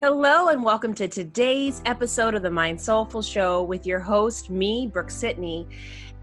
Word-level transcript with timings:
Hello, 0.00 0.46
and 0.46 0.62
welcome 0.62 0.94
to 0.94 1.08
today's 1.08 1.82
episode 1.84 2.36
of 2.36 2.42
the 2.42 2.50
Mind 2.52 2.80
Soulful 2.80 3.20
Show 3.20 3.64
with 3.64 3.84
your 3.84 3.98
host, 3.98 4.48
me, 4.48 4.86
Brooke 4.86 5.10
Sidney. 5.10 5.66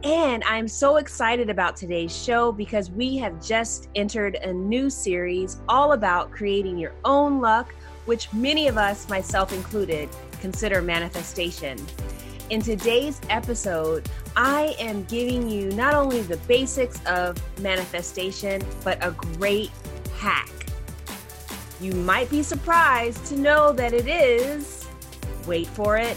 And 0.01 0.45
I'm 0.45 0.65
so 0.65 0.95
excited 0.95 1.49
about 1.49 1.75
today's 1.75 2.15
show 2.15 2.53
because 2.53 2.89
we 2.89 3.17
have 3.17 3.45
just 3.45 3.89
entered 3.93 4.35
a 4.35 4.53
new 4.53 4.89
series 4.89 5.59
all 5.67 5.91
about 5.91 6.31
creating 6.31 6.77
your 6.77 6.93
own 7.03 7.41
luck, 7.41 7.75
which 8.05 8.31
many 8.31 8.69
of 8.69 8.77
us, 8.77 9.09
myself 9.09 9.51
included, 9.51 10.07
consider 10.39 10.81
manifestation. 10.81 11.77
In 12.49 12.61
today's 12.61 13.19
episode, 13.29 14.09
I 14.37 14.73
am 14.79 15.03
giving 15.03 15.49
you 15.49 15.69
not 15.71 15.95
only 15.95 16.21
the 16.21 16.37
basics 16.47 17.05
of 17.07 17.35
manifestation, 17.59 18.61
but 18.85 19.05
a 19.05 19.11
great 19.11 19.69
hack 20.15 20.49
you 21.81 21.91
might 21.91 22.29
be 22.29 22.41
surprised 22.41 23.25
to 23.25 23.35
know 23.35 23.73
that 23.73 23.91
it 23.91 24.07
is, 24.07 24.87
wait 25.45 25.67
for 25.67 25.97
it, 25.97 26.15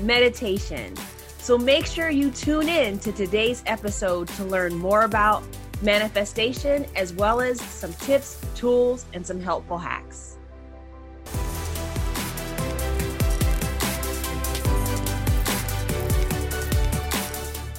meditation. 0.00 0.94
So 1.38 1.58
make 1.58 1.86
sure 1.86 2.08
you 2.08 2.30
tune 2.30 2.68
in 2.68 3.00
to 3.00 3.10
today's 3.10 3.64
episode 3.66 4.28
to 4.28 4.44
learn 4.44 4.76
more 4.76 5.02
about 5.02 5.42
manifestation 5.82 6.86
as 6.94 7.12
well 7.12 7.40
as 7.40 7.60
some 7.60 7.92
tips, 7.94 8.40
tools, 8.54 9.04
and 9.12 9.26
some 9.26 9.40
helpful 9.40 9.76
hacks. 9.76 10.36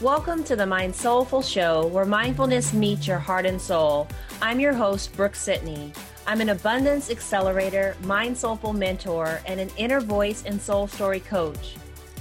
Welcome 0.02 0.44
to 0.44 0.58
the 0.58 0.66
Mind 0.66 0.94
Soulful 0.94 1.42
Show, 1.42 1.88
where 1.88 2.04
mindfulness 2.04 2.74
meets 2.74 3.08
your 3.08 3.20
heart 3.20 3.46
and 3.46 3.62
soul. 3.62 4.10
I'm 4.42 4.60
your 4.60 4.74
host, 4.74 5.16
Brooke 5.16 5.36
Sidney. 5.36 5.94
I'm 6.26 6.40
an 6.40 6.50
abundance 6.50 7.10
accelerator, 7.10 7.98
mind 8.04 8.38
soulful 8.38 8.72
mentor, 8.72 9.42
and 9.46 9.60
an 9.60 9.70
inner 9.76 10.00
voice 10.00 10.44
and 10.46 10.62
soul 10.62 10.88
story 10.88 11.20
coach. 11.20 11.76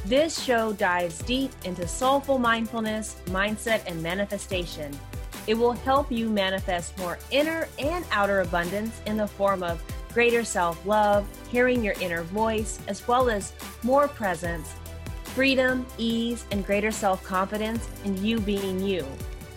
This 0.06 0.42
show 0.42 0.72
dives 0.72 1.22
deep 1.22 1.52
into 1.64 1.86
soulful 1.86 2.38
mindfulness, 2.38 3.16
mindset, 3.26 3.82
and 3.86 4.02
manifestation. 4.02 4.98
It 5.46 5.54
will 5.54 5.72
help 5.72 6.10
you 6.10 6.28
manifest 6.28 6.98
more 6.98 7.18
inner 7.30 7.68
and 7.78 8.04
outer 8.10 8.40
abundance 8.40 9.00
in 9.06 9.16
the 9.16 9.28
form 9.28 9.62
of 9.62 9.80
greater 10.12 10.42
self 10.42 10.84
love, 10.84 11.24
hearing 11.48 11.84
your 11.84 11.94
inner 12.00 12.24
voice, 12.24 12.80
as 12.88 13.06
well 13.06 13.30
as 13.30 13.52
more 13.84 14.08
presence, 14.08 14.74
freedom, 15.22 15.86
ease, 15.96 16.44
and 16.50 16.66
greater 16.66 16.90
self 16.90 17.22
confidence 17.22 17.88
in 18.04 18.22
you 18.24 18.40
being 18.40 18.80
you. 18.80 19.06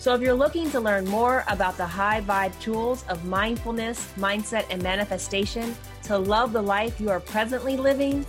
So, 0.05 0.13
if 0.13 0.21
you're 0.21 0.35
looking 0.35 0.69
to 0.69 0.79
learn 0.79 1.07
more 1.07 1.43
about 1.47 1.77
the 1.77 1.85
high 1.87 2.21
vibe 2.21 2.53
tools 2.61 3.03
of 3.09 3.25
mindfulness, 3.25 4.13
mindset, 4.19 4.67
and 4.69 4.79
manifestation 4.83 5.75
to 6.03 6.15
love 6.15 6.53
the 6.53 6.61
life 6.61 7.01
you 7.01 7.09
are 7.09 7.19
presently 7.19 7.75
living, 7.75 8.23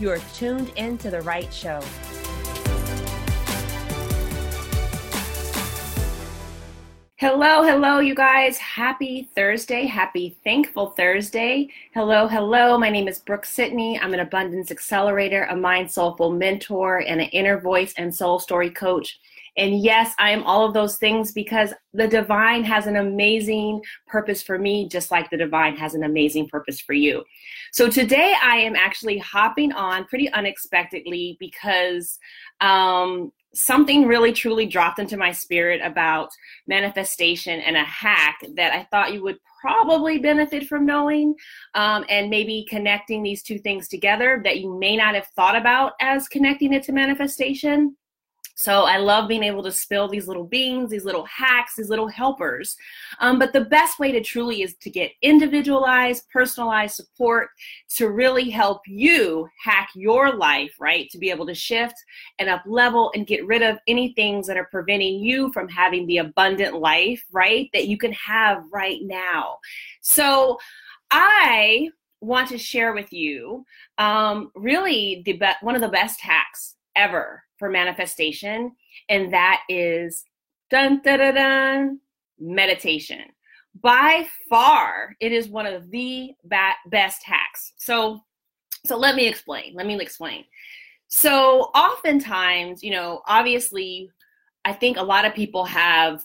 you 0.00 0.08
are 0.10 0.20
tuned 0.32 0.72
into 0.76 1.10
the 1.10 1.20
right 1.20 1.52
show. 1.52 1.82
Hello, 7.16 7.62
hello, 7.62 7.98
you 7.98 8.14
guys. 8.14 8.56
Happy 8.56 9.28
Thursday. 9.34 9.84
Happy 9.84 10.38
Thankful 10.44 10.92
Thursday. 10.92 11.68
Hello, 11.92 12.26
hello. 12.26 12.78
My 12.78 12.88
name 12.88 13.06
is 13.06 13.18
Brooke 13.18 13.44
Sidney. 13.44 14.00
I'm 14.00 14.14
an 14.14 14.20
abundance 14.20 14.70
accelerator, 14.70 15.44
a 15.50 15.56
mind 15.56 15.90
soulful 15.90 16.32
mentor, 16.32 17.00
and 17.00 17.20
an 17.20 17.28
inner 17.32 17.60
voice 17.60 17.92
and 17.98 18.14
soul 18.14 18.38
story 18.38 18.70
coach. 18.70 19.20
And 19.56 19.80
yes, 19.80 20.14
I 20.18 20.30
am 20.30 20.44
all 20.44 20.66
of 20.66 20.74
those 20.74 20.96
things 20.96 21.32
because 21.32 21.72
the 21.92 22.06
divine 22.06 22.64
has 22.64 22.86
an 22.86 22.96
amazing 22.96 23.82
purpose 24.06 24.42
for 24.42 24.58
me, 24.58 24.88
just 24.88 25.10
like 25.10 25.30
the 25.30 25.36
divine 25.36 25.76
has 25.76 25.94
an 25.94 26.04
amazing 26.04 26.48
purpose 26.48 26.80
for 26.80 26.92
you. 26.92 27.24
So 27.72 27.88
today 27.88 28.34
I 28.42 28.56
am 28.58 28.76
actually 28.76 29.18
hopping 29.18 29.72
on 29.72 30.04
pretty 30.06 30.30
unexpectedly 30.32 31.36
because 31.40 32.18
um, 32.60 33.32
something 33.54 34.06
really 34.06 34.32
truly 34.32 34.66
dropped 34.66 34.98
into 34.98 35.16
my 35.16 35.32
spirit 35.32 35.80
about 35.82 36.30
manifestation 36.66 37.60
and 37.60 37.76
a 37.76 37.84
hack 37.84 38.38
that 38.54 38.72
I 38.72 38.84
thought 38.84 39.12
you 39.12 39.22
would 39.22 39.38
probably 39.60 40.18
benefit 40.18 40.66
from 40.66 40.86
knowing 40.86 41.34
um, 41.74 42.04
and 42.08 42.30
maybe 42.30 42.66
connecting 42.68 43.22
these 43.22 43.42
two 43.42 43.58
things 43.58 43.88
together 43.88 44.40
that 44.44 44.60
you 44.60 44.78
may 44.78 44.96
not 44.96 45.14
have 45.14 45.26
thought 45.34 45.56
about 45.56 45.92
as 46.00 46.28
connecting 46.28 46.72
it 46.72 46.82
to 46.84 46.92
manifestation. 46.92 47.96
So 48.58 48.82
I 48.82 48.96
love 48.96 49.28
being 49.28 49.44
able 49.44 49.62
to 49.62 49.70
spill 49.70 50.08
these 50.08 50.26
little 50.26 50.42
beans, 50.42 50.90
these 50.90 51.04
little 51.04 51.24
hacks, 51.26 51.76
these 51.76 51.90
little 51.90 52.08
helpers. 52.08 52.76
Um, 53.20 53.38
but 53.38 53.52
the 53.52 53.66
best 53.66 54.00
way 54.00 54.10
to 54.10 54.20
truly 54.20 54.62
is 54.62 54.74
to 54.80 54.90
get 54.90 55.12
individualized, 55.22 56.24
personalized 56.32 56.96
support 56.96 57.50
to 57.90 58.10
really 58.10 58.50
help 58.50 58.80
you 58.88 59.48
hack 59.62 59.90
your 59.94 60.34
life, 60.34 60.74
right? 60.80 61.08
To 61.10 61.18
be 61.18 61.30
able 61.30 61.46
to 61.46 61.54
shift 61.54 61.94
and 62.40 62.48
up 62.48 62.64
level 62.66 63.12
and 63.14 63.28
get 63.28 63.46
rid 63.46 63.62
of 63.62 63.78
any 63.86 64.12
things 64.14 64.48
that 64.48 64.56
are 64.56 64.68
preventing 64.72 65.20
you 65.20 65.52
from 65.52 65.68
having 65.68 66.04
the 66.08 66.18
abundant 66.18 66.74
life, 66.74 67.24
right? 67.30 67.70
That 67.72 67.86
you 67.86 67.96
can 67.96 68.12
have 68.14 68.64
right 68.72 68.98
now. 69.02 69.58
So 70.00 70.58
I 71.12 71.90
want 72.20 72.48
to 72.48 72.58
share 72.58 72.92
with 72.92 73.12
you 73.12 73.64
um, 73.98 74.50
really 74.56 75.22
the 75.24 75.34
be- 75.34 75.46
one 75.60 75.76
of 75.76 75.80
the 75.80 75.86
best 75.86 76.20
hacks 76.20 76.74
ever 76.96 77.44
for 77.58 77.68
manifestation, 77.68 78.72
and 79.08 79.32
that 79.32 79.62
is 79.68 80.24
dun 80.70 81.00
dun 81.02 81.18
dun 81.18 81.34
dun 81.34 82.00
meditation. 82.38 83.22
By 83.80 84.26
far, 84.48 85.14
it 85.20 85.32
is 85.32 85.48
one 85.48 85.66
of 85.66 85.90
the 85.90 86.32
ba- 86.44 86.76
best 86.86 87.22
hacks. 87.24 87.72
So, 87.76 88.20
so 88.84 88.96
let 88.96 89.14
me 89.14 89.26
explain. 89.26 89.74
Let 89.74 89.86
me 89.86 90.00
explain. 90.00 90.44
So, 91.08 91.70
oftentimes, 91.74 92.82
you 92.82 92.90
know, 92.90 93.22
obviously, 93.26 94.10
I 94.64 94.72
think 94.72 94.96
a 94.96 95.02
lot 95.02 95.24
of 95.24 95.34
people 95.34 95.64
have 95.64 96.22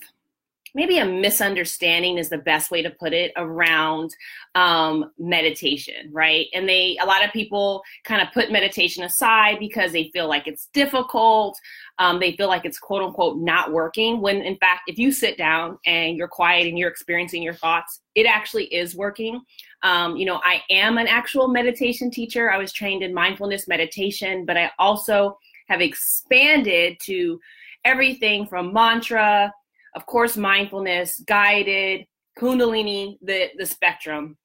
maybe 0.75 0.97
a 0.97 1.05
misunderstanding 1.05 2.17
is 2.17 2.29
the 2.29 2.37
best 2.37 2.71
way 2.71 2.81
to 2.81 2.89
put 2.89 3.13
it 3.13 3.31
around 3.35 4.15
um, 4.55 5.11
meditation, 5.19 6.09
right? 6.11 6.47
And 6.53 6.67
they, 6.67 6.97
a 7.01 7.05
lot 7.05 7.23
of 7.23 7.31
people 7.31 7.83
kind 8.03 8.21
of 8.21 8.33
put 8.33 8.51
meditation 8.51 9.03
aside 9.03 9.59
because 9.59 9.91
they 9.91 10.09
feel 10.13 10.27
like 10.27 10.47
it's 10.47 10.67
difficult. 10.73 11.57
Um, 11.99 12.19
they 12.19 12.35
feel 12.35 12.47
like 12.47 12.65
it's 12.65 12.79
quote 12.79 13.03
unquote 13.03 13.37
not 13.37 13.71
working. 13.71 14.19
When 14.19 14.37
in 14.41 14.57
fact, 14.57 14.83
if 14.87 14.97
you 14.97 15.11
sit 15.11 15.37
down 15.37 15.77
and 15.85 16.17
you're 16.17 16.27
quiet 16.27 16.67
and 16.67 16.77
you're 16.77 16.89
experiencing 16.89 17.43
your 17.43 17.53
thoughts, 17.53 18.01
it 18.15 18.25
actually 18.25 18.65
is 18.65 18.95
working. 18.95 19.41
Um, 19.83 20.15
you 20.15 20.25
know, 20.25 20.41
I 20.43 20.61
am 20.69 20.97
an 20.97 21.07
actual 21.07 21.47
meditation 21.47 22.09
teacher. 22.09 22.51
I 22.51 22.57
was 22.57 22.73
trained 22.73 23.03
in 23.03 23.13
mindfulness 23.13 23.67
meditation, 23.67 24.45
but 24.45 24.57
I 24.57 24.71
also 24.79 25.37
have 25.67 25.81
expanded 25.81 26.97
to 27.03 27.39
everything 27.85 28.47
from 28.47 28.73
mantra 28.73 29.51
of 29.95 30.05
course, 30.05 30.37
mindfulness, 30.37 31.19
guided, 31.27 32.05
kundalini, 32.37 33.17
the, 33.21 33.49
the 33.57 33.65
spectrum. 33.65 34.37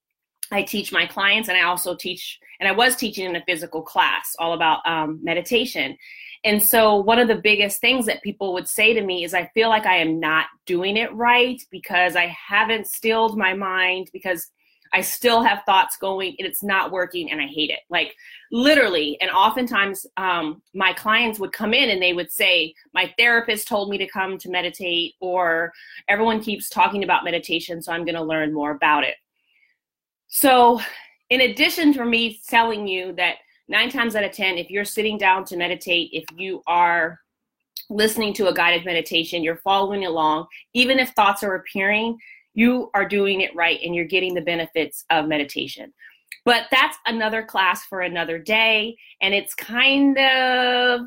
I 0.50 0.62
teach 0.62 0.92
my 0.92 1.06
clients, 1.06 1.48
and 1.48 1.59
I 1.59 1.62
also 1.62 1.94
teach, 1.94 2.38
and 2.59 2.69
I 2.69 2.72
was 2.72 2.97
teaching 2.97 3.26
in 3.26 3.36
a 3.36 3.44
physical 3.47 3.82
class 3.82 4.34
all 4.38 4.54
about 4.54 4.81
um, 4.86 5.20
meditation. 5.22 5.97
And 6.44 6.62
so, 6.62 6.97
one 6.97 7.19
of 7.19 7.28
the 7.28 7.36
biggest 7.36 7.81
things 7.81 8.06
that 8.06 8.22
people 8.22 8.54
would 8.54 8.69
say 8.69 8.94
to 8.94 9.03
me 9.03 9.25
is, 9.25 9.34
I 9.34 9.50
feel 9.54 9.69
like 9.69 9.84
I 9.84 9.97
am 9.97 10.19
not 10.19 10.47
doing 10.64 10.97
it 10.97 11.12
right 11.14 11.60
because 11.70 12.16
I 12.16 12.26
haven't 12.26 12.86
stilled 12.86 13.36
my 13.36 13.53
mind 13.53 14.09
because 14.12 14.47
I 14.93 15.00
still 15.00 15.43
have 15.43 15.62
thoughts 15.65 15.97
going 15.97 16.34
and 16.38 16.47
it's 16.47 16.62
not 16.62 16.91
working 16.91 17.31
and 17.31 17.41
I 17.41 17.47
hate 17.47 17.71
it. 17.71 17.81
Like 17.91 18.15
literally. 18.50 19.21
And 19.21 19.31
oftentimes 19.31 20.06
um, 20.16 20.62
my 20.75 20.93
clients 20.93 21.38
would 21.38 21.53
come 21.53 21.75
in 21.75 21.91
and 21.91 22.03
they 22.03 22.12
would 22.12 22.31
say, 22.31 22.75
My 22.94 23.12
therapist 23.19 23.69
told 23.69 23.91
me 23.91 23.98
to 23.98 24.06
come 24.06 24.38
to 24.38 24.50
meditate, 24.50 25.15
or 25.21 25.72
everyone 26.09 26.41
keeps 26.41 26.69
talking 26.69 27.04
about 27.04 27.25
meditation, 27.25 27.82
so 27.82 27.93
I'm 27.93 28.04
going 28.04 28.15
to 28.15 28.22
learn 28.22 28.53
more 28.53 28.71
about 28.72 29.04
it. 29.04 29.16
So, 30.28 30.81
in 31.31 31.43
addition 31.43 31.93
to 31.94 32.04
me 32.04 32.41
telling 32.48 32.87
you 32.87 33.12
that 33.15 33.37
nine 33.69 33.91
times 33.91 34.16
out 34.16 34.24
of 34.24 34.33
10, 34.33 34.57
if 34.57 34.71
you're 34.71 34.84
sitting 34.84 35.18
down 35.18 35.45
to 35.45 35.57
meditate, 35.57 36.10
if 36.12 36.24
you 36.36 36.62
are 36.66 37.21
listening 37.91 38.33
to 38.34 38.48
a 38.48 38.54
guided 38.54 38.84
meditation, 38.84 39.42
you're 39.42 39.57
following 39.57 40.07
along, 40.07 40.47
even 40.74 40.98
if 40.98 41.10
thoughts 41.10 41.42
are 41.42 41.54
appearing, 41.54 42.18
you 42.59 42.91
are 42.93 43.07
doing 43.07 43.43
it 43.43 43.55
right 43.55 43.78
and 43.84 43.95
you're 43.95 44.05
getting 44.05 44.34
the 44.34 44.41
benefits 44.41 45.05
of 45.10 45.28
meditation. 45.28 45.93
But 46.45 46.65
that's 46.72 46.99
another 47.07 47.45
class 47.45 47.84
for 47.84 48.01
another 48.01 48.37
day. 48.37 48.97
And 49.22 49.33
it's 49.33 49.55
kind 49.55 50.19
of, 50.19 51.03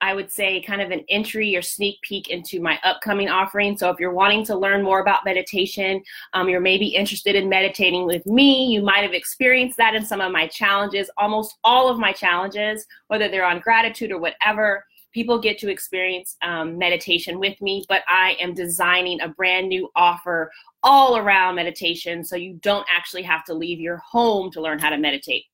I 0.00 0.14
would 0.14 0.30
say, 0.30 0.62
kind 0.62 0.80
of 0.80 0.92
an 0.92 1.04
entry 1.08 1.56
or 1.56 1.62
sneak 1.62 2.00
peek 2.02 2.28
into 2.28 2.60
my 2.60 2.78
upcoming 2.84 3.28
offering. 3.28 3.76
So 3.76 3.90
if 3.90 3.98
you're 3.98 4.12
wanting 4.12 4.44
to 4.46 4.56
learn 4.56 4.84
more 4.84 5.00
about 5.00 5.24
meditation, 5.24 6.00
um, 6.32 6.48
you're 6.48 6.60
maybe 6.60 6.86
interested 6.86 7.34
in 7.34 7.48
meditating 7.48 8.06
with 8.06 8.24
me, 8.24 8.66
you 8.66 8.80
might 8.80 9.02
have 9.02 9.14
experienced 9.14 9.76
that 9.78 9.96
in 9.96 10.04
some 10.04 10.20
of 10.20 10.30
my 10.30 10.46
challenges. 10.46 11.10
Almost 11.16 11.56
all 11.64 11.88
of 11.88 11.98
my 11.98 12.12
challenges, 12.12 12.86
whether 13.08 13.28
they're 13.28 13.44
on 13.44 13.58
gratitude 13.58 14.12
or 14.12 14.20
whatever, 14.20 14.84
people 15.14 15.38
get 15.38 15.58
to 15.58 15.70
experience 15.70 16.36
um, 16.42 16.76
meditation 16.76 17.38
with 17.38 17.58
me, 17.62 17.84
but 17.88 18.02
I 18.08 18.36
am 18.40 18.52
designing 18.52 19.20
a 19.20 19.28
brand 19.28 19.68
new 19.68 19.88
offer 19.94 20.50
all 20.82 21.16
around 21.16 21.54
meditation 21.54 22.24
so 22.24 22.36
you 22.36 22.54
don't 22.54 22.86
actually 22.94 23.22
have 23.22 23.44
to 23.44 23.54
leave 23.54 23.80
your 23.80 23.98
home 23.98 24.50
to 24.50 24.60
learn 24.60 24.80
how 24.80 24.90
to 24.90 24.98
meditate. 24.98 25.44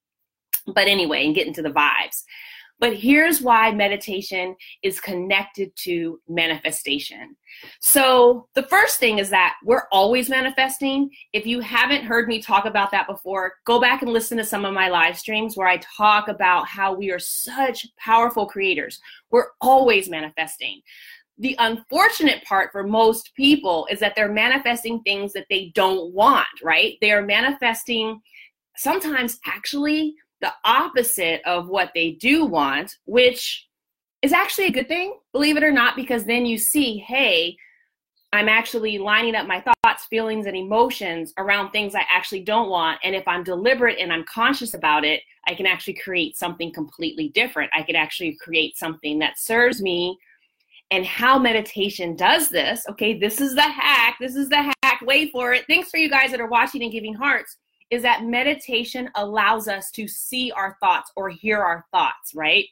But 0.67 0.89
anyway, 0.89 1.27
and 1.27 1.35
get 1.35 1.47
into 1.47 1.63
the 1.63 1.71
vibes. 1.71 2.25
But 2.81 2.97
here's 2.97 3.43
why 3.43 3.71
meditation 3.73 4.57
is 4.83 5.01
connected 5.01 5.71
to 5.85 6.19
manifestation. 6.29 7.37
So, 7.81 8.49
the 8.55 8.63
first 8.65 8.99
thing 8.99 9.19
is 9.19 9.29
that 9.31 9.57
we're 9.65 9.87
always 9.93 10.31
manifesting. 10.31 11.11
If 11.35 11.47
you 11.47 11.61
haven't 11.61 12.05
heard 12.05 12.27
me 12.27 12.41
talk 12.41 12.65
about 12.65 12.91
that 12.93 13.07
before, 13.07 13.53
go 13.67 13.81
back 13.81 14.01
and 14.01 14.13
listen 14.13 14.39
to 14.39 14.45
some 14.45 14.65
of 14.65 14.73
my 14.73 14.89
live 14.89 15.19
streams 15.19 15.57
where 15.57 15.69
I 15.69 15.77
talk 15.97 16.29
about 16.29 16.67
how 16.67 16.95
we 16.95 17.11
are 17.11 17.19
such 17.19 17.87
powerful 17.99 18.47
creators. 18.47 18.99
We're 19.31 19.49
always 19.61 20.09
manifesting. 20.09 20.81
The 21.37 21.57
unfortunate 21.59 22.45
part 22.45 22.73
for 22.73 22.83
most 22.83 23.35
people 23.35 23.87
is 23.91 24.01
that 24.01 24.15
they're 24.17 24.33
manifesting 24.33 25.01
things 25.03 25.33
that 25.35 25.47
they 25.51 25.73
don't 25.75 26.13
want, 26.15 26.49
right? 26.63 26.97
They 27.01 27.13
are 27.13 27.23
manifesting 27.23 28.21
sometimes 28.77 29.39
actually 29.47 30.15
the 30.41 30.53
opposite 30.65 31.43
of 31.45 31.69
what 31.69 31.91
they 31.95 32.13
do 32.13 32.45
want, 32.45 32.97
which 33.05 33.69
is 34.23 34.33
actually 34.33 34.67
a 34.67 34.73
good 34.73 34.89
thing, 34.89 35.19
believe 35.33 35.57
it 35.57 35.63
or 35.63 35.73
not, 35.73 35.97
because 35.97 36.25
then 36.25 36.47
you 36.47 36.59
see, 36.59 36.99
hey, 36.99 37.57
I'm 38.33 38.49
actually 38.49 38.99
lining 38.99 39.35
up 39.35 39.47
my 39.47 39.61
thoughts, 39.61 40.05
feelings, 40.05 40.47
and 40.47 40.57
emotions 40.57 41.33
around 41.37 41.71
things 41.71 41.95
I 41.95 42.07
actually 42.09 42.43
don't 42.43 42.71
want. 42.71 43.01
And 43.03 43.15
if 43.15 43.27
I'm 43.27 43.43
deliberate 43.43 43.99
and 43.99 44.13
I'm 44.13 44.25
conscious 44.25 44.75
about 44.75 45.05
it, 45.05 45.23
I 45.49 45.55
can 45.55 45.67
actually 45.67 45.95
create 45.95 46.37
something 46.37 46.73
completely 46.73 47.31
different. 47.31 47.73
I 47.75 47.83
could 47.83 47.97
actually 47.97 48.37
create 48.41 48.77
something 48.77 49.19
that 49.19 49.39
serves 49.39 49.83
me. 49.83 50.17
And 50.93 51.05
how 51.05 51.39
meditation 51.39 52.15
does 52.15 52.51
this, 52.51 52.85
okay, 52.91 53.19
this 53.19 53.41
is 53.41 53.55
the 53.55 53.63
hack. 53.63 54.17
This 54.21 54.37
is 54.37 54.49
the 54.49 54.73
hack. 54.83 55.01
Wait 55.03 55.33
for 55.33 55.53
it. 55.53 55.65
Thanks 55.69 55.89
for 55.89 55.99
you 55.99 56.11
guys 56.11 56.31
that 56.31 56.41
are 56.41 56.49
watching 56.49 56.83
and 56.83 56.93
giving 56.93 57.15
hearts 57.15 57.57
is 57.91 58.03
that 58.03 58.25
meditation 58.25 59.11
allows 59.17 59.69
us 59.69 59.91
to 59.93 60.07
see 60.07 60.53
our 60.53 60.77
thoughts 60.81 61.11
or 61.17 61.29
hear 61.29 61.61
our 61.61 61.85
thoughts, 61.91 62.35
right? 62.35 62.67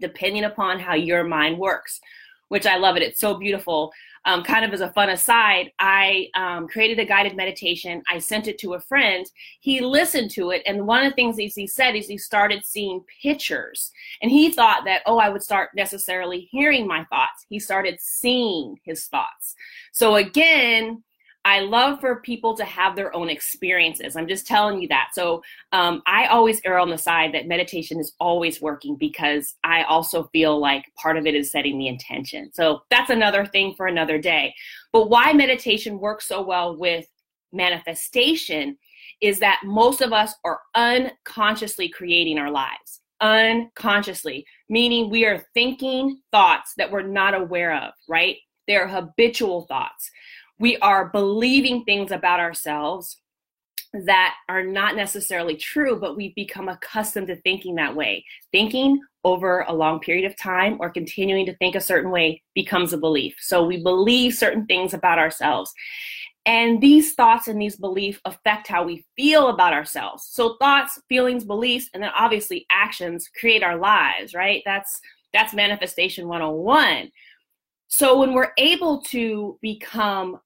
Depending 0.00 0.44
upon 0.44 0.80
how 0.80 0.94
your 0.94 1.24
mind 1.24 1.58
works, 1.58 2.00
which 2.48 2.66
I 2.66 2.76
love 2.76 2.96
it. 2.96 3.02
It's 3.02 3.20
so 3.20 3.34
beautiful. 3.34 3.92
Um, 4.26 4.42
kind 4.42 4.64
of 4.64 4.74
as 4.74 4.82
a 4.82 4.92
fun 4.92 5.08
aside, 5.08 5.70
I 5.78 6.28
um, 6.34 6.68
created 6.68 6.98
a 6.98 7.06
guided 7.06 7.36
meditation. 7.36 8.02
I 8.10 8.18
sent 8.18 8.48
it 8.48 8.58
to 8.58 8.74
a 8.74 8.80
friend. 8.80 9.24
He 9.60 9.80
listened 9.80 10.30
to 10.32 10.50
it, 10.50 10.62
and 10.66 10.86
one 10.86 11.02
of 11.02 11.10
the 11.10 11.14
things 11.14 11.36
he 11.36 11.66
said 11.66 11.94
is 11.96 12.06
he 12.06 12.18
started 12.18 12.64
seeing 12.64 13.02
pictures. 13.22 13.90
And 14.20 14.30
he 14.30 14.50
thought 14.50 14.84
that, 14.84 15.02
oh, 15.06 15.18
I 15.18 15.30
would 15.30 15.42
start 15.42 15.70
necessarily 15.74 16.48
hearing 16.50 16.86
my 16.86 17.04
thoughts. 17.04 17.46
He 17.48 17.58
started 17.58 17.98
seeing 17.98 18.76
his 18.84 19.06
thoughts. 19.06 19.54
So, 19.92 20.16
again, 20.16 21.02
I 21.44 21.60
love 21.60 22.00
for 22.00 22.20
people 22.20 22.54
to 22.56 22.64
have 22.64 22.96
their 22.96 23.14
own 23.16 23.30
experiences. 23.30 24.14
I'm 24.14 24.28
just 24.28 24.46
telling 24.46 24.80
you 24.80 24.88
that. 24.88 25.10
So 25.14 25.42
um, 25.72 26.02
I 26.06 26.26
always 26.26 26.60
err 26.64 26.78
on 26.78 26.90
the 26.90 26.98
side 26.98 27.32
that 27.32 27.48
meditation 27.48 27.98
is 27.98 28.14
always 28.20 28.60
working 28.60 28.96
because 28.96 29.54
I 29.64 29.84
also 29.84 30.24
feel 30.32 30.60
like 30.60 30.84
part 31.00 31.16
of 31.16 31.26
it 31.26 31.34
is 31.34 31.50
setting 31.50 31.78
the 31.78 31.88
intention. 31.88 32.50
So 32.52 32.82
that's 32.90 33.10
another 33.10 33.46
thing 33.46 33.74
for 33.74 33.86
another 33.86 34.18
day. 34.18 34.54
But 34.92 35.08
why 35.08 35.32
meditation 35.32 35.98
works 35.98 36.26
so 36.26 36.42
well 36.42 36.76
with 36.76 37.06
manifestation 37.52 38.76
is 39.22 39.38
that 39.40 39.60
most 39.64 40.02
of 40.02 40.12
us 40.12 40.34
are 40.44 40.60
unconsciously 40.74 41.88
creating 41.88 42.38
our 42.38 42.50
lives. 42.50 43.00
Unconsciously, 43.22 44.46
meaning 44.68 45.10
we 45.10 45.26
are 45.26 45.44
thinking 45.52 46.20
thoughts 46.32 46.74
that 46.76 46.90
we're 46.90 47.02
not 47.02 47.34
aware 47.34 47.74
of, 47.74 47.92
right? 48.08 48.36
They're 48.66 48.88
habitual 48.88 49.66
thoughts 49.66 50.10
we 50.60 50.76
are 50.78 51.08
believing 51.08 51.84
things 51.84 52.12
about 52.12 52.38
ourselves 52.38 53.16
that 53.92 54.34
are 54.48 54.62
not 54.62 54.94
necessarily 54.94 55.56
true, 55.56 55.98
but 55.98 56.16
we've 56.16 56.34
become 56.34 56.68
accustomed 56.68 57.26
to 57.26 57.36
thinking 57.36 57.74
that 57.74 57.96
way. 57.96 58.24
Thinking 58.52 59.00
over 59.24 59.64
a 59.66 59.72
long 59.72 59.98
period 59.98 60.30
of 60.30 60.36
time 60.36 60.76
or 60.78 60.90
continuing 60.90 61.46
to 61.46 61.56
think 61.56 61.74
a 61.74 61.80
certain 61.80 62.10
way 62.10 62.42
becomes 62.54 62.92
a 62.92 62.98
belief. 62.98 63.36
So 63.40 63.64
we 63.64 63.82
believe 63.82 64.34
certain 64.34 64.66
things 64.66 64.94
about 64.94 65.18
ourselves. 65.18 65.72
And 66.46 66.80
these 66.80 67.14
thoughts 67.14 67.48
and 67.48 67.60
these 67.60 67.76
beliefs 67.76 68.20
affect 68.24 68.68
how 68.68 68.84
we 68.84 69.04
feel 69.16 69.48
about 69.48 69.72
ourselves. 69.72 70.28
So 70.30 70.56
thoughts, 70.60 71.00
feelings, 71.08 71.44
beliefs, 71.44 71.88
and 71.92 72.02
then 72.02 72.10
obviously 72.16 72.66
actions 72.70 73.28
create 73.38 73.62
our 73.62 73.76
lives, 73.76 74.34
right? 74.34 74.62
That's 74.64 75.00
that's 75.32 75.54
manifestation 75.54 76.28
101. 76.28 77.10
So 77.88 78.18
when 78.18 78.34
we're 78.34 78.52
able 78.56 79.02
to 79.02 79.58
become 79.62 80.38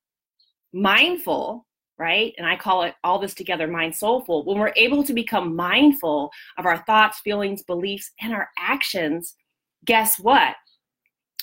mindful, 0.74 1.64
right? 1.98 2.34
And 2.36 2.46
I 2.46 2.56
call 2.56 2.82
it 2.82 2.94
all 3.04 3.18
this 3.18 3.34
together 3.34 3.68
mind 3.68 3.94
soulful. 3.94 4.44
When 4.44 4.58
we're 4.58 4.72
able 4.76 5.04
to 5.04 5.14
become 5.14 5.54
mindful 5.54 6.30
of 6.58 6.66
our 6.66 6.78
thoughts, 6.84 7.20
feelings, 7.20 7.62
beliefs, 7.62 8.10
and 8.20 8.32
our 8.32 8.48
actions, 8.58 9.36
guess 9.84 10.18
what? 10.18 10.56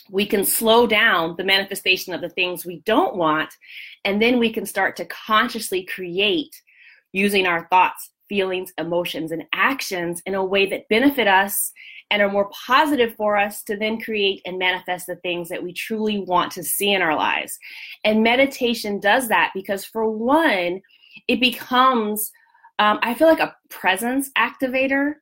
We 0.10 0.26
can 0.26 0.44
slow 0.44 0.86
down 0.86 1.36
the 1.38 1.46
manifestation 1.46 2.14
of 2.14 2.20
the 2.20 2.30
things 2.30 2.66
we 2.66 2.82
don't 2.86 3.16
want, 3.16 3.54
and 4.04 4.22
then 4.22 4.40
we 4.40 4.52
can 4.52 4.66
start 4.66 4.98
to 4.98 5.06
consciously 5.06 5.86
create 5.86 6.54
using 7.14 7.48
our 7.48 7.68
thoughts, 7.70 8.10
feelings, 8.32 8.72
emotions, 8.78 9.34
and 9.34 9.44
actions 9.52 10.22
in 10.26 10.36
a 10.36 10.46
way 10.54 10.66
that 10.66 10.88
benefit 10.88 11.28
us 11.28 11.74
and 12.12 12.22
are 12.22 12.32
more 12.32 12.50
positive 12.66 13.14
for 13.16 13.36
us 13.36 13.62
to 13.64 13.76
then 13.76 14.00
create 14.00 14.42
and 14.46 14.58
manifest 14.58 15.06
the 15.08 15.18
things 15.18 15.50
that 15.50 15.62
we 15.62 15.74
truly 15.74 16.20
want 16.20 16.50
to 16.54 16.64
see 16.64 16.94
in 16.94 17.02
our 17.02 17.16
lives. 17.16 17.60
And 18.06 18.24
meditation 18.24 19.02
does 19.02 19.28
that 19.28 19.52
because, 19.54 19.84
for 19.84 20.10
one, 20.10 20.82
it 21.28 21.42
becomes, 21.42 22.32
um, 22.80 23.00
I 23.02 23.16
feel 23.16 23.28
like 23.28 23.42
a 23.42 23.56
presence 23.70 24.32
activator. 24.38 25.16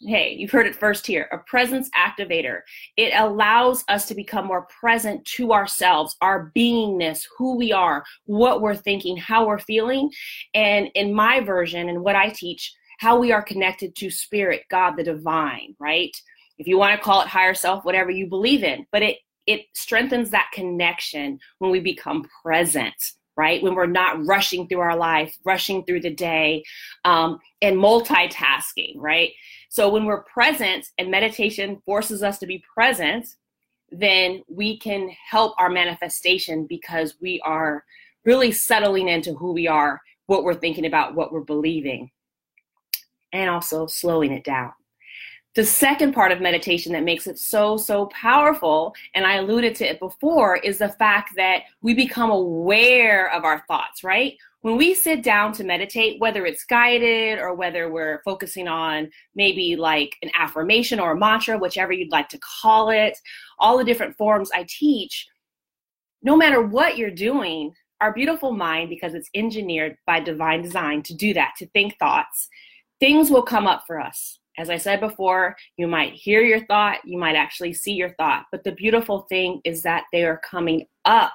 Hey, 0.00 0.36
you've 0.38 0.50
heard 0.50 0.66
it 0.66 0.76
first 0.76 1.06
here 1.06 1.26
a 1.32 1.38
presence 1.38 1.88
activator. 1.96 2.60
It 2.98 3.14
allows 3.16 3.82
us 3.88 4.06
to 4.08 4.14
become 4.14 4.46
more 4.46 4.66
present 4.66 5.24
to 5.36 5.54
ourselves, 5.54 6.16
our 6.20 6.52
beingness, 6.54 7.22
who 7.38 7.56
we 7.56 7.72
are, 7.72 8.04
what 8.26 8.60
we're 8.60 8.76
thinking, 8.76 9.16
how 9.16 9.46
we're 9.46 9.58
feeling. 9.58 10.10
And 10.52 10.88
in 10.94 11.14
my 11.14 11.40
version 11.40 11.88
and 11.88 12.02
what 12.02 12.14
I 12.14 12.28
teach, 12.28 12.74
how 12.98 13.18
we 13.18 13.32
are 13.32 13.42
connected 13.42 13.96
to 13.96 14.10
spirit, 14.10 14.64
God, 14.70 14.96
the 14.96 15.04
divine, 15.04 15.74
right? 15.78 16.14
If 16.58 16.66
you 16.66 16.76
want 16.76 16.94
to 16.94 17.02
call 17.02 17.22
it 17.22 17.28
higher 17.28 17.54
self, 17.54 17.84
whatever 17.86 18.10
you 18.10 18.26
believe 18.26 18.64
in, 18.64 18.86
but 18.92 19.02
it 19.02 19.16
it 19.46 19.62
strengthens 19.74 20.30
that 20.30 20.50
connection 20.52 21.38
when 21.58 21.70
we 21.70 21.78
become 21.78 22.28
present 22.42 22.92
right? 23.36 23.62
When 23.62 23.74
we're 23.74 23.86
not 23.86 24.24
rushing 24.26 24.66
through 24.66 24.80
our 24.80 24.96
life, 24.96 25.36
rushing 25.44 25.84
through 25.84 26.00
the 26.00 26.14
day, 26.14 26.64
um, 27.04 27.38
and 27.60 27.76
multitasking, 27.76 28.94
right? 28.96 29.30
So 29.76 29.90
when 29.90 30.06
we're 30.06 30.22
present 30.22 30.88
and 30.96 31.10
meditation 31.10 31.82
forces 31.84 32.22
us 32.22 32.38
to 32.38 32.46
be 32.46 32.64
present, 32.72 33.26
then 33.90 34.42
we 34.48 34.78
can 34.78 35.10
help 35.28 35.54
our 35.58 35.68
manifestation 35.68 36.66
because 36.66 37.16
we 37.20 37.42
are 37.44 37.84
really 38.24 38.52
settling 38.52 39.08
into 39.08 39.34
who 39.34 39.52
we 39.52 39.68
are, 39.68 40.00
what 40.28 40.44
we're 40.44 40.54
thinking 40.54 40.86
about, 40.86 41.14
what 41.14 41.30
we're 41.30 41.42
believing 41.42 42.10
and 43.34 43.50
also 43.50 43.86
slowing 43.86 44.32
it 44.32 44.44
down. 44.44 44.72
The 45.56 45.66
second 45.66 46.14
part 46.14 46.32
of 46.32 46.40
meditation 46.40 46.92
that 46.92 47.04
makes 47.04 47.26
it 47.26 47.38
so, 47.38 47.76
so 47.76 48.06
powerful, 48.06 48.94
and 49.14 49.26
I 49.26 49.36
alluded 49.36 49.74
to 49.76 49.90
it 49.90 50.00
before, 50.00 50.56
is 50.56 50.78
the 50.78 50.88
fact 50.88 51.36
that 51.36 51.64
we 51.82 51.92
become 51.92 52.30
aware 52.30 53.30
of 53.30 53.44
our 53.44 53.62
thoughts, 53.68 54.02
right? 54.02 54.38
When 54.66 54.76
we 54.76 54.94
sit 54.94 55.22
down 55.22 55.52
to 55.52 55.62
meditate, 55.62 56.18
whether 56.18 56.44
it's 56.44 56.64
guided 56.64 57.38
or 57.38 57.54
whether 57.54 57.88
we're 57.88 58.20
focusing 58.24 58.66
on 58.66 59.08
maybe 59.36 59.76
like 59.76 60.16
an 60.22 60.30
affirmation 60.36 60.98
or 60.98 61.12
a 61.12 61.16
mantra, 61.16 61.56
whichever 61.56 61.92
you'd 61.92 62.10
like 62.10 62.28
to 62.30 62.40
call 62.60 62.90
it, 62.90 63.16
all 63.60 63.78
the 63.78 63.84
different 63.84 64.16
forms 64.16 64.50
I 64.52 64.66
teach, 64.68 65.28
no 66.20 66.36
matter 66.36 66.60
what 66.60 66.98
you're 66.98 67.12
doing, 67.12 67.74
our 68.00 68.12
beautiful 68.12 68.50
mind, 68.50 68.88
because 68.88 69.14
it's 69.14 69.30
engineered 69.36 69.98
by 70.04 70.18
divine 70.18 70.62
design 70.62 71.04
to 71.04 71.14
do 71.14 71.32
that, 71.34 71.54
to 71.58 71.68
think 71.68 71.96
thoughts, 72.00 72.48
things 72.98 73.30
will 73.30 73.44
come 73.44 73.68
up 73.68 73.84
for 73.86 74.00
us. 74.00 74.40
As 74.58 74.68
I 74.68 74.78
said 74.78 74.98
before, 74.98 75.54
you 75.76 75.86
might 75.86 76.14
hear 76.14 76.40
your 76.40 76.66
thought, 76.66 76.98
you 77.04 77.18
might 77.18 77.36
actually 77.36 77.72
see 77.72 77.92
your 77.92 78.14
thought, 78.14 78.46
but 78.50 78.64
the 78.64 78.72
beautiful 78.72 79.28
thing 79.28 79.60
is 79.64 79.84
that 79.84 80.06
they 80.12 80.24
are 80.24 80.40
coming 80.44 80.86
up. 81.04 81.32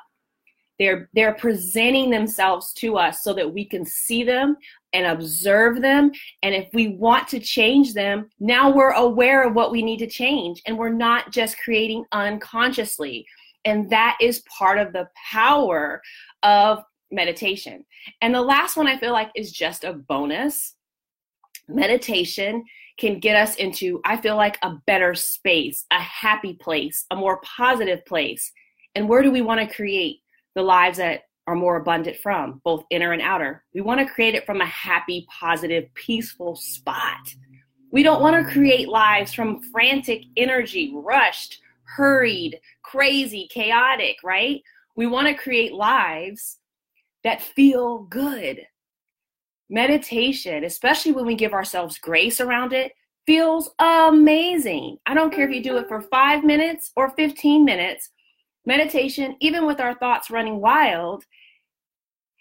They're 0.81 1.11
they're 1.13 1.35
presenting 1.35 2.09
themselves 2.09 2.73
to 2.73 2.97
us 2.97 3.23
so 3.23 3.33
that 3.33 3.53
we 3.53 3.65
can 3.65 3.85
see 3.85 4.23
them 4.23 4.57
and 4.93 5.05
observe 5.05 5.79
them. 5.79 6.11
And 6.41 6.55
if 6.55 6.69
we 6.73 6.87
want 6.87 7.27
to 7.27 7.39
change 7.39 7.93
them, 7.93 8.31
now 8.39 8.73
we're 8.73 8.93
aware 8.93 9.47
of 9.47 9.53
what 9.53 9.71
we 9.71 9.83
need 9.83 9.99
to 9.99 10.07
change 10.07 10.59
and 10.65 10.75
we're 10.75 10.89
not 10.89 11.31
just 11.31 11.59
creating 11.59 12.05
unconsciously. 12.13 13.27
And 13.63 13.91
that 13.91 14.17
is 14.19 14.43
part 14.57 14.79
of 14.79 14.91
the 14.91 15.07
power 15.31 16.01
of 16.41 16.83
meditation. 17.11 17.85
And 18.23 18.33
the 18.33 18.41
last 18.41 18.75
one 18.75 18.87
I 18.87 18.97
feel 18.97 19.13
like 19.13 19.29
is 19.35 19.51
just 19.51 19.83
a 19.83 19.93
bonus 19.93 20.73
meditation 21.67 22.63
can 22.97 23.19
get 23.19 23.35
us 23.35 23.55
into, 23.57 24.01
I 24.03 24.17
feel 24.17 24.35
like, 24.35 24.57
a 24.63 24.77
better 24.87 25.13
space, 25.13 25.85
a 25.91 25.99
happy 25.99 26.53
place, 26.55 27.05
a 27.11 27.15
more 27.15 27.39
positive 27.43 28.03
place. 28.07 28.51
And 28.95 29.07
where 29.07 29.21
do 29.21 29.29
we 29.29 29.41
want 29.41 29.61
to 29.61 29.75
create 29.75 30.20
the 30.55 30.61
lives 30.61 30.97
that 30.97 31.23
are 31.47 31.55
more 31.55 31.77
abundant 31.77 32.17
from, 32.17 32.61
both 32.63 32.85
inner 32.89 33.13
and 33.13 33.21
outer? 33.21 33.63
We 33.73 33.81
want 33.81 33.99
to 33.99 34.13
create 34.13 34.35
it 34.35 34.45
from 34.45 34.61
a 34.61 34.65
happy, 34.65 35.27
positive, 35.29 35.93
peaceful 35.93 36.55
spot. 36.55 37.33
We 37.91 38.03
don't 38.03 38.21
want 38.21 38.35
to 38.35 38.51
create 38.51 38.87
lives 38.87 39.33
from 39.33 39.61
frantic 39.71 40.23
energy, 40.37 40.93
rushed, 40.95 41.59
hurried, 41.83 42.59
crazy, 42.83 43.47
chaotic, 43.51 44.17
right? 44.23 44.61
We 44.95 45.07
want 45.07 45.27
to 45.27 45.33
create 45.33 45.73
lives 45.73 46.57
that 47.23 47.41
feel 47.41 47.99
good. 48.03 48.61
Meditation, 49.69 50.63
especially 50.63 51.11
when 51.11 51.25
we 51.25 51.35
give 51.35 51.53
ourselves 51.53 51.97
grace 51.97 52.41
around 52.41 52.73
it, 52.73 52.93
feels 53.25 53.69
amazing. 53.79 54.97
I 55.05 55.13
don't 55.13 55.33
care 55.33 55.47
if 55.47 55.55
you 55.55 55.63
do 55.63 55.77
it 55.77 55.87
for 55.87 56.01
five 56.01 56.43
minutes 56.43 56.91
or 56.95 57.11
15 57.11 57.63
minutes. 57.63 58.09
Meditation, 58.65 59.35
even 59.39 59.65
with 59.65 59.79
our 59.79 59.95
thoughts 59.95 60.29
running 60.29 60.61
wild, 60.61 61.25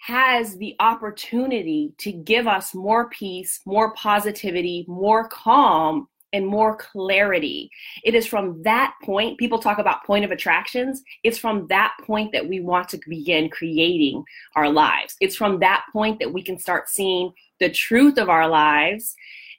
has 0.00 0.56
the 0.56 0.74
opportunity 0.80 1.92
to 1.98 2.12
give 2.12 2.46
us 2.46 2.74
more 2.74 3.08
peace, 3.10 3.60
more 3.66 3.94
positivity, 3.94 4.84
more 4.88 5.28
calm, 5.28 6.08
and 6.32 6.46
more 6.46 6.76
clarity. 6.76 7.70
It 8.04 8.14
is 8.14 8.26
from 8.26 8.62
that 8.62 8.94
point, 9.02 9.38
people 9.38 9.58
talk 9.58 9.78
about 9.78 10.04
point 10.04 10.24
of 10.24 10.30
attractions. 10.30 11.02
It's 11.24 11.38
from 11.38 11.66
that 11.68 11.94
point 12.06 12.32
that 12.32 12.48
we 12.48 12.60
want 12.60 12.88
to 12.90 13.00
begin 13.08 13.50
creating 13.50 14.24
our 14.54 14.70
lives. 14.70 15.16
It's 15.20 15.36
from 15.36 15.58
that 15.60 15.84
point 15.92 16.18
that 16.20 16.32
we 16.32 16.42
can 16.42 16.58
start 16.58 16.88
seeing 16.88 17.32
the 17.58 17.70
truth 17.70 18.16
of 18.16 18.28
our 18.28 18.48
lives. 18.48 19.14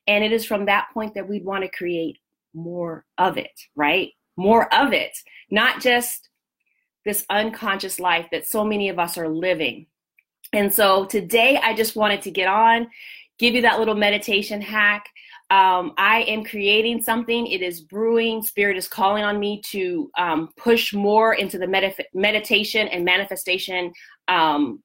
And 0.08 0.24
it 0.24 0.32
is 0.32 0.46
from 0.46 0.66
that 0.66 0.88
point 0.94 1.14
that 1.16 1.28
we'd 1.28 1.46
want 1.46 1.64
to 1.64 1.70
create 1.70 2.18
more 2.54 3.06
of 3.18 3.38
it, 3.38 3.52
right? 3.76 4.12
More 4.38 4.74
of 4.74 4.94
it, 4.94 5.16
not 5.52 5.82
just 5.82 6.30
this 7.06 7.26
unconscious 7.30 8.00
life 8.00 8.28
that 8.32 8.48
so 8.48 8.64
many 8.64 8.90
of 8.90 9.00
us 9.00 9.18
are 9.18 9.30
living. 9.30 9.88
And 10.54 10.74
so 10.74 11.06
today 11.06 11.60
I 11.62 11.74
just 11.74 11.96
wanted 11.96 12.22
to 12.24 12.32
get 12.32 12.48
on, 12.48 12.88
give 13.40 13.56
you 13.56 13.62
that 13.62 13.80
little 13.80 13.96
meditation 13.96 14.62
hack. 14.62 15.06
Um, 15.50 15.94
I 15.98 16.22
am 16.24 16.44
creating 16.44 17.02
something. 17.02 17.48
It 17.48 17.62
is 17.62 17.82
brewing. 17.82 18.42
Spirit 18.42 18.78
is 18.78 18.88
calling 18.88 19.24
on 19.24 19.40
me 19.40 19.62
to 19.68 20.10
um, 20.18 20.50
push 20.58 20.94
more 20.94 21.34
into 21.34 21.58
the 21.58 21.68
med- 21.68 21.96
meditation 22.14 22.88
and 22.88 23.04
manifestation 23.04 23.92
um, 24.28 24.82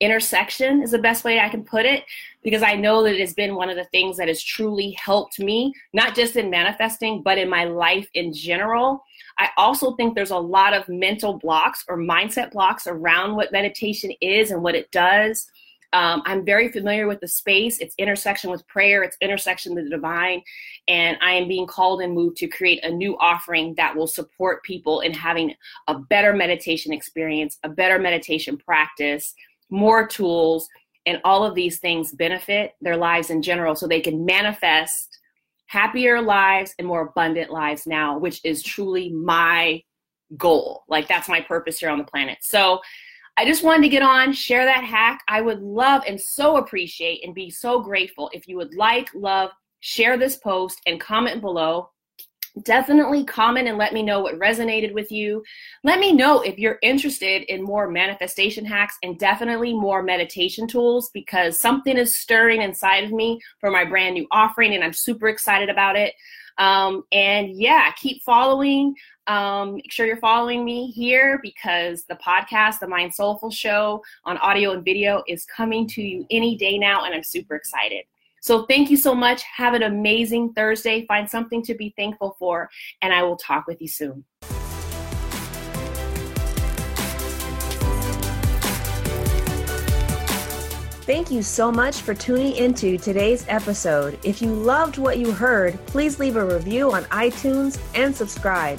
intersection, 0.00 0.82
is 0.82 0.90
the 0.90 0.98
best 0.98 1.24
way 1.24 1.40
I 1.40 1.48
can 1.48 1.64
put 1.64 1.86
it, 1.86 2.04
because 2.42 2.62
I 2.62 2.74
know 2.74 3.02
that 3.02 3.14
it 3.14 3.20
has 3.20 3.34
been 3.34 3.54
one 3.54 3.70
of 3.70 3.76
the 3.76 3.84
things 3.84 4.16
that 4.16 4.28
has 4.28 4.42
truly 4.42 4.92
helped 4.92 5.38
me, 5.38 5.72
not 5.92 6.14
just 6.14 6.36
in 6.36 6.50
manifesting, 6.50 7.22
but 7.22 7.38
in 7.38 7.48
my 7.48 7.64
life 7.64 8.08
in 8.14 8.32
general. 8.32 9.04
I 9.38 9.50
also 9.56 9.94
think 9.96 10.14
there's 10.14 10.30
a 10.30 10.38
lot 10.38 10.74
of 10.74 10.88
mental 10.88 11.38
blocks 11.38 11.84
or 11.88 11.96
mindset 11.96 12.52
blocks 12.52 12.86
around 12.86 13.36
what 13.36 13.52
meditation 13.52 14.10
is 14.20 14.50
and 14.50 14.62
what 14.62 14.74
it 14.74 14.90
does. 14.90 15.50
Um, 15.92 16.22
I'm 16.24 16.44
very 16.44 16.70
familiar 16.70 17.08
with 17.08 17.20
the 17.20 17.26
space, 17.26 17.78
its 17.78 17.96
intersection 17.98 18.48
with 18.48 18.66
prayer, 18.68 19.02
its 19.02 19.16
intersection 19.20 19.74
with 19.74 19.84
the 19.84 19.90
divine, 19.90 20.40
and 20.86 21.16
I 21.20 21.32
am 21.32 21.48
being 21.48 21.66
called 21.66 22.00
and 22.00 22.14
moved 22.14 22.36
to 22.38 22.46
create 22.46 22.84
a 22.84 22.90
new 22.90 23.18
offering 23.18 23.74
that 23.74 23.96
will 23.96 24.06
support 24.06 24.62
people 24.62 25.00
in 25.00 25.12
having 25.12 25.52
a 25.88 25.98
better 25.98 26.32
meditation 26.32 26.92
experience, 26.92 27.58
a 27.64 27.68
better 27.68 27.98
meditation 27.98 28.56
practice, 28.56 29.34
more 29.70 30.06
tools, 30.06 30.68
and 31.06 31.20
all 31.24 31.44
of 31.44 31.54
these 31.54 31.78
things 31.78 32.12
benefit 32.12 32.72
their 32.80 32.96
lives 32.96 33.30
in 33.30 33.42
general 33.42 33.74
so 33.74 33.86
they 33.86 34.00
can 34.00 34.24
manifest 34.24 35.18
happier 35.66 36.20
lives 36.20 36.74
and 36.78 36.86
more 36.86 37.08
abundant 37.08 37.50
lives 37.50 37.86
now, 37.86 38.18
which 38.18 38.40
is 38.44 38.62
truly 38.62 39.10
my 39.10 39.82
goal. 40.36 40.84
Like 40.88 41.08
that's 41.08 41.28
my 41.28 41.40
purpose 41.40 41.78
here 41.78 41.90
on 41.90 41.98
the 41.98 42.04
planet. 42.04 42.38
So 42.42 42.80
I 43.36 43.44
just 43.44 43.62
wanted 43.62 43.82
to 43.82 43.88
get 43.88 44.02
on, 44.02 44.32
share 44.32 44.64
that 44.64 44.84
hack. 44.84 45.22
I 45.28 45.40
would 45.40 45.62
love 45.62 46.02
and 46.06 46.20
so 46.20 46.56
appreciate 46.56 47.24
and 47.24 47.34
be 47.34 47.50
so 47.50 47.80
grateful 47.80 48.30
if 48.34 48.46
you 48.46 48.56
would 48.56 48.74
like, 48.74 49.08
love, 49.14 49.50
share 49.80 50.18
this 50.18 50.36
post 50.36 50.80
and 50.86 51.00
comment 51.00 51.40
below. 51.40 51.90
Definitely 52.62 53.24
comment 53.24 53.68
and 53.68 53.78
let 53.78 53.92
me 53.92 54.02
know 54.02 54.20
what 54.20 54.38
resonated 54.38 54.92
with 54.92 55.12
you. 55.12 55.42
Let 55.84 56.00
me 56.00 56.12
know 56.12 56.40
if 56.42 56.58
you're 56.58 56.78
interested 56.82 57.42
in 57.42 57.62
more 57.62 57.88
manifestation 57.88 58.64
hacks 58.64 58.96
and 59.02 59.18
definitely 59.18 59.72
more 59.72 60.02
meditation 60.02 60.66
tools 60.66 61.10
because 61.14 61.60
something 61.60 61.96
is 61.96 62.16
stirring 62.16 62.62
inside 62.62 63.04
of 63.04 63.12
me 63.12 63.40
for 63.60 63.70
my 63.70 63.84
brand 63.84 64.14
new 64.14 64.26
offering 64.32 64.74
and 64.74 64.82
I'm 64.82 64.92
super 64.92 65.28
excited 65.28 65.68
about 65.68 65.96
it. 65.96 66.14
Um, 66.58 67.04
and 67.12 67.52
yeah, 67.54 67.90
keep 67.92 68.22
following. 68.22 68.94
Um, 69.26 69.76
make 69.76 69.92
sure 69.92 70.06
you're 70.06 70.16
following 70.16 70.64
me 70.64 70.90
here 70.90 71.38
because 71.42 72.04
the 72.04 72.16
podcast, 72.16 72.80
the 72.80 72.88
Mind 72.88 73.14
Soulful 73.14 73.50
Show 73.50 74.02
on 74.24 74.38
audio 74.38 74.72
and 74.72 74.84
video, 74.84 75.22
is 75.28 75.44
coming 75.44 75.86
to 75.88 76.02
you 76.02 76.26
any 76.30 76.56
day 76.56 76.78
now, 76.78 77.04
and 77.04 77.14
I'm 77.14 77.22
super 77.22 77.54
excited. 77.54 78.04
So 78.40 78.64
thank 78.66 78.90
you 78.90 78.96
so 78.96 79.14
much. 79.14 79.42
Have 79.42 79.74
an 79.74 79.82
amazing 79.82 80.54
Thursday. 80.54 81.06
Find 81.06 81.28
something 81.28 81.62
to 81.64 81.74
be 81.74 81.94
thankful 81.96 82.36
for, 82.38 82.70
and 83.02 83.12
I 83.12 83.22
will 83.22 83.36
talk 83.36 83.66
with 83.66 83.80
you 83.80 83.88
soon. 83.88 84.24
Thank 91.10 91.32
you 91.32 91.42
so 91.42 91.72
much 91.72 92.02
for 92.02 92.14
tuning 92.14 92.54
into 92.54 92.96
today's 92.96 93.44
episode. 93.48 94.16
If 94.22 94.40
you 94.40 94.52
loved 94.52 94.96
what 94.96 95.18
you 95.18 95.32
heard, 95.32 95.74
please 95.86 96.20
leave 96.20 96.36
a 96.36 96.44
review 96.44 96.92
on 96.92 97.02
iTunes 97.06 97.80
and 97.96 98.14
subscribe. 98.14 98.78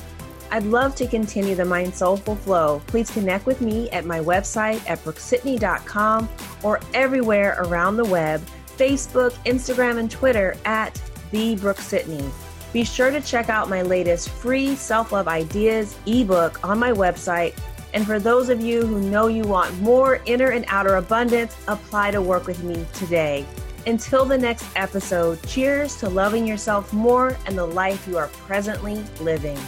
I'd 0.50 0.64
love 0.64 0.96
to 0.96 1.08
continue 1.08 1.56
the 1.56 1.66
Mind 1.66 1.94
Soulful 1.94 2.38
Flow. 2.38 2.82
Please 2.88 3.12
connect 3.12 3.46
with 3.46 3.60
me 3.60 3.90
at 3.90 4.06
my 4.06 4.20
website 4.20 4.82
at 4.90 5.04
brookesidney.com 5.04 6.30
or 6.64 6.80
everywhere 6.94 7.58
around 7.60 7.98
the 7.98 8.06
web 8.06 8.42
Facebook, 8.82 9.34
Instagram, 9.46 10.00
and 10.00 10.10
Twitter 10.10 10.58
at 10.66 11.00
the 11.30 11.56
Brooke 11.58 11.80
Sidney. 11.80 12.28
Be 12.74 12.84
sure 12.84 13.12
to 13.12 13.22
check 13.22 13.48
out 13.48 13.70
my 13.70 13.84
latest 13.84 14.30
free 14.30 14.74
self 14.74 15.12
love 15.12 15.28
ideas 15.28 15.96
ebook 16.08 16.68
on 16.68 16.80
my 16.80 16.92
website. 16.92 17.56
And 17.94 18.08
for 18.08 18.18
those 18.20 18.50
of 18.50 18.60
you 18.60 18.84
who 18.84 19.00
know 19.00 19.28
you 19.28 19.44
want 19.44 19.80
more 19.82 20.20
inner 20.26 20.50
and 20.50 20.66
outer 20.68 20.96
abundance, 20.96 21.56
apply 21.68 22.10
to 22.10 22.24
work 22.24 22.48
with 22.48 22.64
me 22.64 22.84
today. 22.92 23.46
Until 23.86 24.26
the 24.26 24.38
next 24.38 24.66
episode, 24.76 25.40
cheers 25.44 25.98
to 25.98 26.10
loving 26.10 26.48
yourself 26.48 26.92
more 26.92 27.38
and 27.46 27.56
the 27.56 27.68
life 27.68 28.08
you 28.08 28.18
are 28.18 28.30
presently 28.30 29.04
living. 29.20 29.60